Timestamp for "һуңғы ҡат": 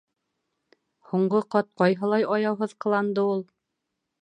1.11-1.69